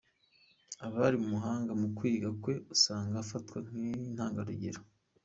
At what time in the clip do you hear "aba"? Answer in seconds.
0.85-0.99